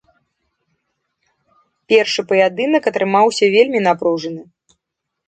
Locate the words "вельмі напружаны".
3.57-4.41